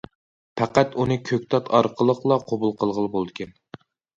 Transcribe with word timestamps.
پەقەت 0.61 0.95
ئۇنى 1.03 1.17
كۆكتات 1.31 1.69
ئارقىلىقلا 1.79 2.41
قوبۇل 2.51 2.75
قىلغىلى 2.83 3.13
بولىدىكەن. 3.19 3.57